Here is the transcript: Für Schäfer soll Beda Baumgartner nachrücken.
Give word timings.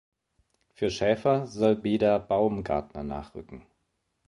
Für 0.73 0.89
Schäfer 0.89 1.45
soll 1.45 1.75
Beda 1.75 2.17
Baumgartner 2.17 3.03
nachrücken. 3.03 3.67